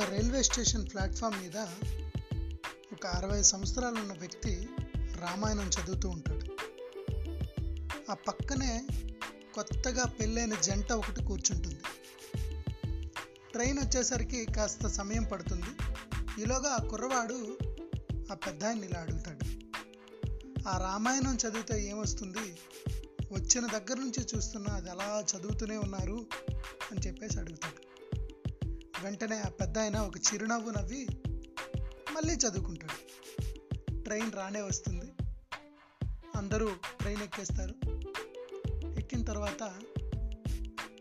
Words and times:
ఒక 0.00 0.10
railway 0.10 0.42
station 0.42 0.86
platform 0.92 1.42
మీద 1.42 1.56
ఒక 2.92 3.06
అరవై 3.06 3.42
సంవత్సరాలు 3.42 3.94
ఉన్న 3.94 4.12
వ్యక్తి 4.12 4.68
రామాయణం 5.20 5.68
చదువుతూ 5.68 6.08
ఉంటాడు. 6.08 6.46
ఆ 8.10 8.14
పక్కనే 8.14 8.86
కొత్తగా 9.54 10.04
పెళ్ళైన 10.04 10.54
జంట 10.54 10.92
ఒకటి 10.92 11.24
కూర్చుంటుంది. 11.24 11.80
ట్రైన్ 13.52 13.78
వచ్చేసరికి 13.78 14.44
కాస్త 14.44 14.86
సమయం 14.86 15.24
పడుతుంది. 15.24 15.98
ఈలోగా 16.42 16.70
ఆ 16.70 16.84
కుర్రవాడు 16.84 17.58
ఆ 18.32 18.34
పెద్ద 18.34 18.62
ఇలా 18.62 19.00
అడుగుతాడు. 19.00 19.44
ఆ 20.68 20.78
రామాయణం 20.78 21.34
చదివితే 21.34 21.88
ఏమొస్తుంది? 21.88 22.56
వచ్చిన 23.32 23.66
దగ్గర 23.66 23.96
నుంచి 23.96 24.26
చూస్తున్నా 24.36 24.74
అది 24.74 24.90
అలా 24.90 25.24
చదువుతూనే 25.36 25.76
ఉన్నారు 25.76 26.26
అని 26.90 27.00
చెప్పేసి 27.06 27.38
అడుగుతాడు. 27.38 27.89
వెంటనే 29.02 29.40
ఆ 29.40 29.48
పెద్ద 29.48 29.78
ఆయన 29.78 29.96
ఒక 29.96 30.16
చిరునవ్వు 30.16 30.70
నవ్వి 30.70 31.06
మళ్ళీ 32.12 32.34
చదువుకుంటాడు. 32.34 33.20
ట్రైన్ 34.02 34.32
రానే 34.32 34.60
వస్తుంది. 34.60 35.12
అందరూ 36.36 36.70
ట్రైన్ 37.00 37.22
ఎక్కేస్తారు. 37.22 37.74
ఎక్కిన 38.98 39.24
తర్వాత 39.24 39.74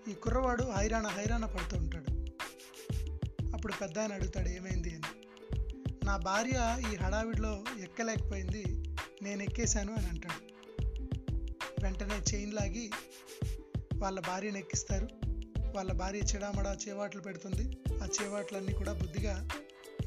ఈ 0.10 0.14
కుర్రవాడు 0.14 0.64
హైరాణ 0.64 1.08
హైరాణ 1.08 1.46
పడుతూ 1.46 1.78
ఉంటాడు. 1.78 2.12
అప్పుడు 3.56 3.74
పెద్ద 3.82 4.00
ఆయన 4.00 4.14
అడుగుతాడు 4.14 4.50
ఏమైంది? 4.50 4.96
అని. 4.96 5.28
నా 6.06 6.18
భార్య 6.18 6.84
ఈ 6.94 6.96
హడావిడిలో 6.96 7.64
ఎక్కలేకపోయింది. 7.80 8.64
నేను 9.22 9.44
ఎక్కేశాను 9.44 9.94
అని 9.94 10.08
అంటాడు. 10.08 10.50
వెంటనే 11.84 12.22
చైన్ 12.34 12.54
లాగి 12.54 12.92
వాళ్ళ 13.96 14.20
భార్యను 14.20 14.58
ఎక్కిస్తారు. 14.58 15.19
వాళ్ళ 15.76 15.92
భార్య 15.94 16.20
చెడామడా 16.20 16.78
చేవాట్లు 16.88 17.22
పెడుతుంది. 17.22 17.66
ఆ 18.04 18.06
చేవాట్లన్నీ 18.06 18.74
కూడా 18.74 18.94
బుద్ధిగా 18.94 19.50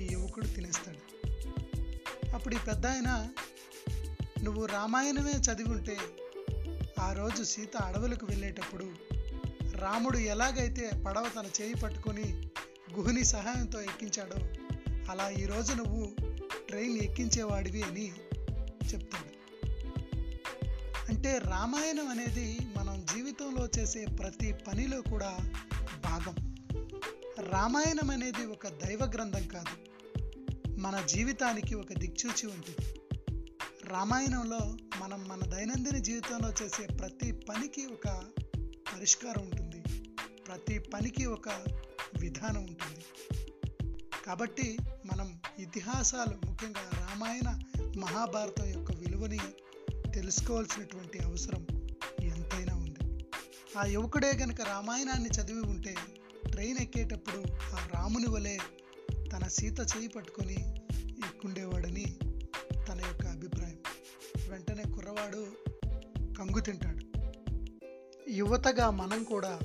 ఈ 0.00 0.08
యువకుడు 0.12 0.46
తినేస్తాడు. 0.46 1.00
అప్పుడు 2.34 2.54
ఈ 2.54 2.58
పెద్ద 2.68 2.86
ఆయన 2.86 3.30
నువ్వు 4.42 4.66
రామాయణమే 4.66 5.32
చదివి 5.32 5.68
ఉంటే 5.68 5.96
ఆ 7.00 7.12
రోజు 7.12 7.42
సీత 7.42 7.76
అడవులకు 7.76 8.26
వెళ్ళేటప్పుడు 8.26 8.86
రాముడు 9.76 10.18
ఎలాగైతే 10.18 10.90
పడవ 11.06 11.24
తన 11.36 11.62
చేయి 11.62 11.74
పట్టుకొని 11.74 12.26
గుహుని 12.94 13.24
సహాయంతో 13.24 13.82
ఎక్కించాడో 13.82 14.38
అలా 15.10 15.30
ఈరోజు 15.30 15.72
నువ్వు 15.72 16.02
ట్రైన్ 16.68 16.98
ఎక్కించేవాడివి 16.98 17.82
అని 17.82 18.12
చెప్తాడు. 18.94 19.31
అంటే 21.22 21.38
రామాయణం 21.38 22.08
అనేది 22.08 22.58
మనం 22.76 23.06
జీవితంలో 23.14 23.68
చేసే 23.78 24.06
ప్రతి 24.06 24.52
పనిలో 24.52 25.02
కూడా 25.02 25.38
భాగం. 26.04 26.54
రామాయణం 27.50 28.10
అనేది 28.10 28.46
ఒక 28.46 28.68
దైవ 28.68 28.98
గ్రంథం 29.14 29.48
కాదు. 29.48 30.00
మన 30.78 31.06
జీవితానికి 31.06 31.74
ఒక 31.74 31.92
దిక్చూచి 31.92 32.46
ఉంటుంది. 32.46 32.94
రామాయణంలో 33.84 34.76
మనం 34.98 35.28
మన 35.28 35.40
దైనందిన 35.40 35.98
జీవితంలో 35.98 36.52
చేసే 36.62 36.86
ప్రతి 36.86 37.32
పనికి 37.32 37.86
ఒక 37.86 38.24
పరిష్కారం 38.94 39.42
ఉంటుంది. 39.42 40.08
ప్రతి 40.48 40.78
పనికి 40.78 41.26
ఒక 41.26 41.48
విధానం 42.18 42.60
ఉంటుంది. 42.60 43.04
కాబట్టి 44.26 44.78
మనం 45.06 45.40
ఇతిహాసాలు 45.58 46.46
ముఖ్యంగా 46.46 46.90
రామాయణ 46.94 47.60
మహాభారతం 48.00 48.66
యొక్క 48.66 48.92
విలువని 48.92 49.38
తెలుసుకోవాల్సినటువంటి 50.14 51.18
అవసరం 51.18 51.66
ఎంతైనా 52.22 52.74
ఉంది. 52.74 53.24
ఆ 53.78 53.84
యువకుడే 53.84 54.32
గనక 54.36 54.60
రామాయణాన్ని 54.60 55.28
చదివి 55.28 55.60
ఉంటే 55.60 55.94
ట్రైన్ 56.52 56.78
ఎక్కేటప్పుడు 56.78 57.44
ఆ 57.74 57.88
రాముని 57.94 58.30
వలె 58.30 58.58
తన 59.32 59.48
సీత 59.48 59.80
చేయి 59.80 60.08
పట్టుకొని 60.08 60.54
ఎక్కుండేవాడని 61.18 62.04
తన 62.88 63.00
యొక్క 63.06 63.26
అభిప్రాయం. 63.26 63.76
వెంటనే 64.50 64.82
కుర్రవాడు 64.82 65.46
కంగు 66.34 66.60
తింటాడు. 66.60 67.02
యువతగా 68.30 68.90
మనం 68.90 69.24
కూడా 69.24 69.58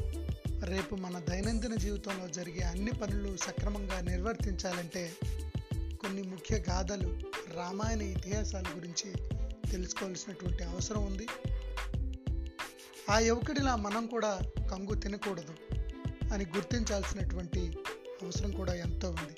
రేపు 0.64 0.96
మన 0.96 1.20
దైనందిన 1.20 1.76
జీవితంలో 1.76 2.28
జరిగే 2.28 2.62
అన్ని 2.62 2.92
పనులు 2.92 3.38
సక్రమంగా 3.38 4.02
నిర్వర్తించాలంటే 4.02 5.14
కొన్ని 6.02 6.22
ముఖ్య 6.22 6.64
గాథలు 6.70 7.20
రామాయణ 7.56 8.02
ఇతిహాసాల 8.02 8.64
గురించి 8.76 9.37
తెలుసుకోవాల్సినటువంటి 9.72 10.64
అవసరం 10.64 11.06
ఉంది. 11.06 11.28
ఆ 13.10 13.20
యువకుడిలా 13.20 13.76
మనం 13.76 14.08
కూడా 14.08 14.42
కంగు 14.72 14.94
తినకూడదు 14.94 15.54
అని 16.34 16.46
గుర్తించాల్సినటువంటి 16.46 17.78
అవసరం 18.24 18.52
కూడా 18.52 18.74
ఎంతో 18.74 19.10
ఉంది. 19.10 19.36